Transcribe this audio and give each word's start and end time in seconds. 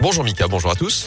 Bonjour 0.00 0.24
Mika, 0.24 0.48
bonjour 0.48 0.72
à 0.72 0.74
tous. 0.74 1.06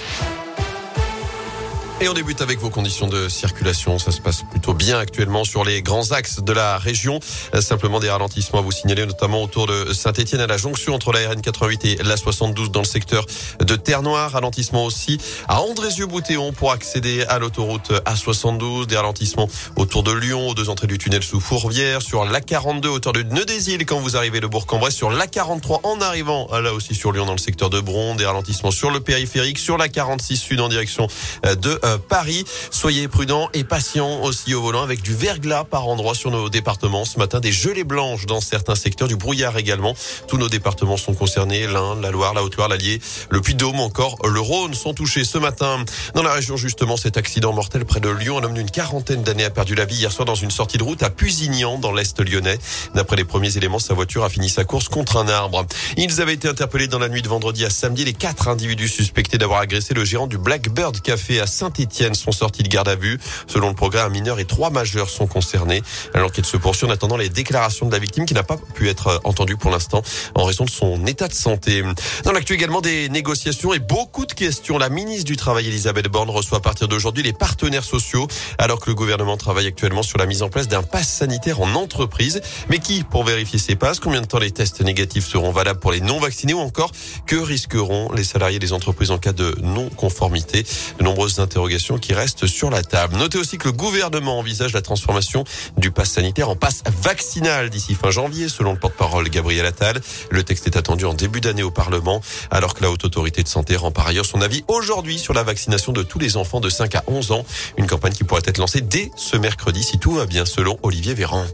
Et 2.01 2.09
on 2.09 2.13
débute 2.13 2.41
avec 2.41 2.59
vos 2.59 2.69
conditions 2.69 3.07
de 3.07 3.29
circulation. 3.29 3.97
Ça 3.99 4.11
se 4.11 4.19
passe 4.19 4.43
plutôt 4.51 4.73
bien 4.73 4.99
actuellement 4.99 5.45
sur 5.45 5.63
les 5.63 5.81
grands 5.81 6.11
axes 6.11 6.41
de 6.41 6.51
la 6.51 6.77
région. 6.77 7.21
Simplement 7.61 8.01
des 8.01 8.09
ralentissements 8.09 8.59
à 8.59 8.61
vous 8.61 8.73
signaler, 8.73 9.05
notamment 9.05 9.41
autour 9.41 9.65
de 9.65 9.93
Saint-Etienne 9.93 10.41
à 10.41 10.47
la 10.47 10.57
jonction 10.57 10.93
entre 10.93 11.13
la 11.13 11.21
RN88 11.21 12.01
et 12.01 12.03
la 12.03 12.17
72 12.17 12.69
dans 12.71 12.81
le 12.81 12.85
secteur 12.85 13.25
de 13.61 13.75
Terre-Noire. 13.77 14.31
Ralentissement 14.31 14.83
aussi 14.83 15.19
à 15.47 15.61
Andrézieux-Boutéon 15.61 16.51
pour 16.51 16.73
accéder 16.73 17.23
à 17.29 17.39
l'autoroute 17.39 17.93
A72. 18.05 18.87
Des 18.87 18.97
ralentissements 18.97 19.47
autour 19.77 20.03
de 20.03 20.11
Lyon, 20.11 20.49
aux 20.49 20.53
deux 20.53 20.67
entrées 20.67 20.87
du 20.87 20.97
tunnel 20.97 21.23
sous 21.23 21.39
Fourvière, 21.39 22.01
sur 22.01 22.25
l'A42 22.25 22.87
hauteur 22.87 23.13
de 23.13 23.23
Nœud-des-Îles 23.23 23.85
quand 23.85 23.99
vous 23.99 24.17
arrivez 24.17 24.41
de 24.41 24.47
Bourg-en-Bresse, 24.47 24.95
sur 24.95 25.11
l'A43 25.11 25.79
en 25.83 26.01
arrivant 26.01 26.49
là 26.51 26.73
aussi 26.73 26.93
sur 26.93 27.13
Lyon 27.13 27.25
dans 27.25 27.31
le 27.31 27.37
secteur 27.37 27.69
de 27.69 27.79
Bron. 27.79 28.15
Des 28.15 28.25
ralentissements 28.25 28.71
sur 28.71 28.91
le 28.91 28.99
périphérique, 28.99 29.59
sur 29.59 29.77
la 29.77 29.87
46 29.87 30.35
sud 30.35 30.59
en 30.59 30.67
direction 30.67 31.07
de 31.43 31.79
euh, 31.84 31.84
Paris. 32.09 32.45
Soyez 32.71 33.07
prudents 33.07 33.49
et 33.53 33.63
patients 33.63 34.21
aussi 34.23 34.53
au 34.53 34.61
volant 34.61 34.83
avec 34.83 35.01
du 35.01 35.15
verglas 35.15 35.63
par 35.63 35.87
endroits 35.87 36.15
sur 36.15 36.31
nos 36.31 36.49
départements. 36.49 37.05
Ce 37.05 37.17
matin, 37.19 37.39
des 37.39 37.51
gelées 37.51 37.83
blanches 37.83 38.25
dans 38.25 38.41
certains 38.41 38.75
secteurs, 38.75 39.07
du 39.07 39.15
brouillard 39.15 39.57
également. 39.57 39.95
Tous 40.27 40.37
nos 40.37 40.49
départements 40.49 40.97
sont 40.97 41.13
concernés. 41.13 41.67
L'Inde, 41.67 42.01
la 42.01 42.11
Loire, 42.11 42.33
la 42.33 42.43
Haute-Loire, 42.43 42.69
l'Allier, 42.69 43.01
le 43.29 43.41
Puy-de-Dôme, 43.41 43.79
encore 43.79 44.17
le 44.27 44.39
Rhône 44.39 44.73
sont 44.73 44.93
touchés 44.93 45.23
ce 45.23 45.37
matin. 45.37 45.83
Dans 46.13 46.23
la 46.23 46.33
région, 46.33 46.57
justement, 46.57 46.97
cet 46.97 47.17
accident 47.17 47.53
mortel 47.53 47.85
près 47.85 47.99
de 47.99 48.09
Lyon. 48.09 48.39
Un 48.39 48.43
homme 48.43 48.53
d'une 48.53 48.69
quarantaine 48.69 49.23
d'années 49.23 49.45
a 49.45 49.49
perdu 49.49 49.75
la 49.75 49.85
vie 49.85 49.95
hier 49.95 50.11
soir 50.11 50.25
dans 50.25 50.35
une 50.35 50.51
sortie 50.51 50.77
de 50.77 50.83
route 50.83 51.03
à 51.03 51.09
Pusignan, 51.09 51.77
dans 51.77 51.91
l'Est 51.91 52.19
lyonnais. 52.19 52.57
D'après 52.93 53.15
les 53.15 53.25
premiers 53.25 53.55
éléments, 53.57 53.79
sa 53.79 53.93
voiture 53.93 54.23
a 54.23 54.29
fini 54.29 54.49
sa 54.49 54.63
course 54.63 54.89
contre 54.89 55.17
un 55.17 55.27
arbre. 55.27 55.65
Ils 55.97 56.21
avaient 56.21 56.33
été 56.33 56.47
interpellés 56.47 56.87
dans 56.87 56.99
la 56.99 57.09
nuit 57.09 57.21
de 57.21 57.27
vendredi 57.27 57.65
à 57.65 57.69
samedi. 57.69 58.05
Les 58.05 58.13
quatre 58.13 58.47
individus 58.47 58.89
suspectés 58.89 59.37
d'avoir 59.37 59.59
agressé 59.59 59.93
le 59.93 60.05
gérant 60.05 60.27
du 60.27 60.37
Blackbird 60.37 61.01
Café 61.01 61.39
à 61.39 61.47
saint 61.47 61.71
Etienne 61.79 62.15
sont 62.15 62.31
sortis 62.31 62.63
de 62.63 62.69
garde 62.69 62.87
à 62.87 62.95
vue. 62.95 63.19
Selon 63.47 63.69
le 63.69 63.75
progrès, 63.75 64.01
un 64.01 64.09
mineur 64.09 64.39
et 64.39 64.45
trois 64.45 64.69
majeurs 64.69 65.09
sont 65.09 65.27
concernés. 65.27 65.81
L'enquête 66.13 66.45
se 66.45 66.57
poursuit 66.57 66.87
en 66.87 66.89
attendant 66.89 67.17
les 67.17 67.29
déclarations 67.29 67.85
de 67.85 67.91
la 67.91 67.99
victime 67.99 68.25
qui 68.25 68.33
n'a 68.33 68.43
pas 68.43 68.57
pu 68.73 68.89
être 68.89 69.19
entendue 69.23 69.57
pour 69.57 69.71
l'instant 69.71 70.01
en 70.33 70.43
raison 70.43 70.65
de 70.65 70.69
son 70.69 71.05
état 71.05 71.27
de 71.27 71.33
santé. 71.33 71.83
Dans 72.23 72.31
l'actu 72.31 72.53
également 72.53 72.81
des 72.81 73.09
négociations 73.09 73.73
et 73.73 73.79
beaucoup 73.79 74.25
de 74.25 74.33
questions. 74.33 74.77
La 74.77 74.89
ministre 74.89 75.25
du 75.25 75.35
Travail, 75.35 75.67
Elisabeth 75.67 76.07
Borne, 76.07 76.29
reçoit 76.29 76.59
à 76.59 76.61
partir 76.61 76.87
d'aujourd'hui 76.87 77.23
les 77.23 77.33
partenaires 77.33 77.83
sociaux 77.83 78.27
alors 78.57 78.79
que 78.79 78.89
le 78.89 78.95
gouvernement 78.95 79.37
travaille 79.37 79.67
actuellement 79.67 80.03
sur 80.03 80.17
la 80.17 80.25
mise 80.25 80.41
en 80.41 80.49
place 80.49 80.67
d'un 80.67 80.83
pass 80.83 81.07
sanitaire 81.07 81.61
en 81.61 81.73
entreprise. 81.75 82.41
Mais 82.69 82.79
qui 82.79 83.03
pour 83.03 83.23
vérifier 83.23 83.59
ces 83.59 83.75
passes 83.75 83.99
Combien 83.99 84.21
de 84.21 84.27
temps 84.27 84.39
les 84.39 84.51
tests 84.51 84.81
négatifs 84.81 85.27
seront 85.27 85.51
valables 85.51 85.79
pour 85.79 85.91
les 85.91 86.01
non 86.01 86.19
vaccinés 86.19 86.53
ou 86.53 86.59
encore 86.59 86.91
que 87.25 87.35
risqueront 87.35 88.11
les 88.13 88.23
salariés 88.23 88.59
des 88.59 88.73
entreprises 88.73 89.11
en 89.11 89.17
cas 89.17 89.33
de 89.33 89.55
non-conformité? 89.61 90.65
De 90.99 91.03
nombreuses 91.03 91.39
interrogations 91.39 91.64
qui 91.99 92.13
restent 92.13 92.47
sur 92.47 92.69
la 92.69 92.83
table. 92.83 93.17
Notez 93.17 93.37
aussi 93.37 93.57
que 93.57 93.67
le 93.67 93.71
gouvernement 93.71 94.37
envisage 94.37 94.73
la 94.73 94.81
transformation 94.81 95.43
du 95.77 95.91
pass 95.91 96.11
sanitaire 96.11 96.49
en 96.49 96.55
passe 96.55 96.83
vaccinal 97.01 97.69
d'ici 97.69 97.95
fin 97.95 98.11
janvier, 98.11 98.49
selon 98.49 98.73
le 98.73 98.79
porte-parole 98.79 99.29
Gabriel 99.29 99.65
Attal. 99.65 99.99
Le 100.29 100.43
texte 100.43 100.67
est 100.67 100.77
attendu 100.77 101.05
en 101.05 101.13
début 101.13 101.41
d'année 101.41 101.63
au 101.63 101.71
Parlement, 101.71 102.21
alors 102.51 102.75
que 102.75 102.83
la 102.83 102.91
Haute 102.91 103.03
Autorité 103.03 103.41
de 103.41 103.47
Santé 103.47 103.75
rend 103.75 103.91
par 103.91 104.07
ailleurs 104.07 104.25
son 104.25 104.41
avis 104.41 104.63
aujourd'hui 104.67 105.17
sur 105.17 105.33
la 105.33 105.43
vaccination 105.43 105.91
de 105.91 106.03
tous 106.03 106.19
les 106.19 106.37
enfants 106.37 106.59
de 106.59 106.69
5 106.69 106.95
à 106.95 107.03
11 107.07 107.31
ans. 107.31 107.45
Une 107.77 107.87
campagne 107.87 108.13
qui 108.13 108.23
pourrait 108.23 108.43
être 108.45 108.59
lancée 108.59 108.81
dès 108.81 109.11
ce 109.15 109.37
mercredi 109.37 109.83
si 109.83 109.97
tout 109.97 110.13
va 110.13 110.25
bien, 110.25 110.45
selon 110.45 110.77
Olivier 110.83 111.13
Véran. 111.13 111.45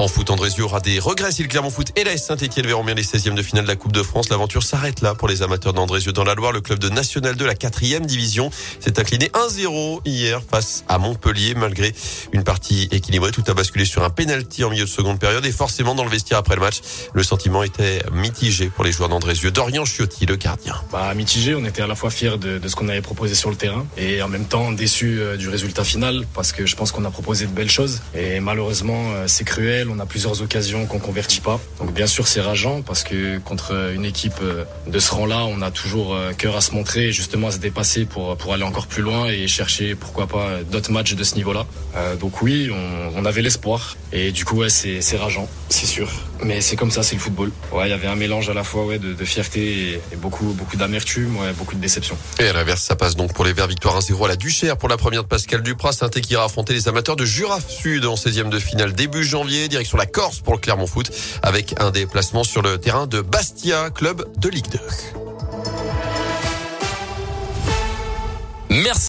En 0.00 0.08
foot, 0.08 0.30
Andrézieux 0.30 0.64
aura 0.64 0.80
des 0.80 0.98
regrets 0.98 1.30
si 1.30 1.42
le 1.42 1.48
Clermont 1.48 1.68
Foot 1.68 1.92
et 1.94 2.04
la 2.04 2.16
Saint-Etienne 2.16 2.66
verront 2.66 2.82
bien 2.82 2.94
les 2.94 3.02
16e 3.02 3.34
de 3.34 3.42
finale 3.42 3.64
de 3.64 3.68
la 3.68 3.76
Coupe 3.76 3.92
de 3.92 4.02
France. 4.02 4.30
L'aventure 4.30 4.62
s'arrête 4.62 5.02
là 5.02 5.14
pour 5.14 5.28
les 5.28 5.42
amateurs 5.42 5.74
d'Andrézieux 5.74 6.12
dans 6.12 6.24
la 6.24 6.34
Loire. 6.34 6.52
Le 6.52 6.62
club 6.62 6.78
de 6.78 6.88
National 6.88 7.36
2, 7.36 7.44
la 7.44 7.54
4 7.54 8.06
division, 8.06 8.50
s'est 8.80 8.98
incliné 8.98 9.26
1-0 9.26 10.00
hier 10.06 10.40
face 10.50 10.84
à 10.88 10.96
Montpellier 10.96 11.52
malgré 11.54 11.94
une 12.32 12.44
partie 12.44 12.88
équilibrée. 12.92 13.30
Tout 13.30 13.44
a 13.48 13.52
basculé 13.52 13.84
sur 13.84 14.02
un 14.02 14.08
penalty 14.08 14.64
en 14.64 14.70
milieu 14.70 14.84
de 14.84 14.88
seconde 14.88 15.18
période 15.18 15.44
et 15.44 15.52
forcément 15.52 15.94
dans 15.94 16.04
le 16.04 16.10
vestiaire 16.10 16.38
après 16.38 16.54
le 16.54 16.62
match, 16.62 16.80
le 17.12 17.22
sentiment 17.22 17.62
était 17.62 18.02
mitigé 18.10 18.70
pour 18.70 18.84
les 18.84 18.92
joueurs 18.92 19.10
d'Andrézieux. 19.10 19.50
Dorian 19.50 19.84
Chiotti, 19.84 20.24
le 20.24 20.36
gardien. 20.36 20.80
Bah, 20.90 21.12
mitigé, 21.12 21.54
on 21.54 21.66
était 21.66 21.82
à 21.82 21.86
la 21.86 21.94
fois 21.94 22.08
fiers 22.08 22.38
de, 22.38 22.56
de 22.56 22.68
ce 22.68 22.74
qu'on 22.74 22.88
avait 22.88 23.02
proposé 23.02 23.34
sur 23.34 23.50
le 23.50 23.56
terrain 23.56 23.86
et 23.98 24.22
en 24.22 24.28
même 24.28 24.46
temps 24.46 24.72
déçus 24.72 25.20
euh, 25.20 25.36
du 25.36 25.50
résultat 25.50 25.84
final 25.84 26.24
parce 26.32 26.52
que 26.52 26.64
je 26.64 26.74
pense 26.74 26.90
qu'on 26.90 27.04
a 27.04 27.10
proposé 27.10 27.44
de 27.44 27.52
belles 27.52 27.70
choses 27.70 28.00
et 28.14 28.40
malheureusement 28.40 29.12
euh, 29.12 29.24
c'est 29.26 29.44
cruel 29.44 29.89
on 29.90 29.98
a 29.98 30.06
plusieurs 30.06 30.42
occasions 30.42 30.86
qu'on 30.86 30.98
convertit 30.98 31.40
pas. 31.40 31.60
Donc 31.78 31.92
bien 31.92 32.06
sûr 32.06 32.26
c'est 32.26 32.40
rageant 32.40 32.82
parce 32.82 33.02
que 33.02 33.38
contre 33.38 33.92
une 33.94 34.04
équipe 34.04 34.40
euh, 34.42 34.64
de 34.86 34.98
ce 34.98 35.12
rang-là, 35.12 35.44
on 35.44 35.62
a 35.62 35.70
toujours 35.70 36.14
euh, 36.14 36.32
cœur 36.32 36.56
à 36.56 36.60
se 36.60 36.72
montrer 36.72 37.08
et 37.08 37.12
justement 37.12 37.48
à 37.48 37.50
se 37.50 37.58
dépasser 37.58 38.04
pour, 38.04 38.36
pour 38.36 38.52
aller 38.54 38.64
encore 38.64 38.86
plus 38.86 39.02
loin 39.02 39.26
et 39.26 39.46
chercher 39.48 39.94
pourquoi 39.94 40.26
pas 40.26 40.62
d'autres 40.70 40.92
matchs 40.92 41.14
de 41.14 41.24
ce 41.24 41.34
niveau-là. 41.34 41.66
Euh, 41.96 42.16
donc 42.16 42.42
oui, 42.42 42.70
on, 43.16 43.24
avait 43.26 43.42
l'espoir 43.42 43.96
et 44.12 44.32
du 44.32 44.46
coup 44.46 44.56
ouais, 44.56 44.70
c'est, 44.70 45.16
rageant, 45.18 45.46
c'est 45.68 45.84
sûr. 45.84 46.10
Mais 46.42 46.62
c'est 46.62 46.74
comme 46.74 46.90
ça, 46.90 47.02
c'est 47.02 47.16
le 47.16 47.20
football. 47.20 47.50
Ouais, 47.70 47.86
il 47.86 47.90
y 47.90 47.92
avait 47.92 48.06
un 48.06 48.14
mélange 48.14 48.48
à 48.48 48.54
la 48.54 48.64
fois 48.64 48.86
ouais, 48.86 48.98
de, 48.98 49.24
fierté 49.26 49.60
et, 49.60 50.00
et, 50.12 50.16
beaucoup, 50.16 50.54
beaucoup 50.54 50.78
d'amertume, 50.78 51.36
ouais, 51.36 51.52
beaucoup 51.52 51.74
de 51.74 51.80
déception. 51.80 52.16
Et 52.38 52.48
à 52.48 52.54
l'inverse, 52.54 52.82
ça 52.82 52.96
passe 52.96 53.14
donc 53.14 53.34
pour 53.34 53.44
les 53.44 53.52
Verts 53.52 53.66
victoire 53.66 54.00
1-0 54.00 54.24
à 54.24 54.28
la 54.28 54.36
Duchère 54.36 54.78
pour 54.78 54.88
la 54.88 54.96
première 54.96 55.22
de 55.22 55.28
Pascal 55.28 55.62
Duprat. 55.62 55.92
saint 55.92 56.08
qui 56.08 56.32
ira 56.32 56.44
affronter 56.44 56.72
les 56.72 56.88
amateurs 56.88 57.16
de 57.16 57.26
Jura 57.26 57.58
Sud 57.60 58.06
en 58.06 58.14
16e 58.14 58.48
de 58.48 58.58
finale 58.58 58.94
début 58.94 59.22
janvier, 59.22 59.68
direction 59.80 59.96
la 59.96 60.04
Corse 60.04 60.40
pour 60.40 60.52
le 60.52 60.58
Clermont 60.58 60.86
Foot 60.86 61.10
avec 61.42 61.80
un 61.80 61.90
déplacement 61.90 62.44
sur 62.44 62.60
le 62.60 62.76
terrain 62.78 63.06
de 63.06 63.22
Bastia, 63.22 63.88
club 63.88 64.26
de 64.36 64.50
Ligue 64.50 64.68
2. 64.70 64.78
Merci. 68.68 68.98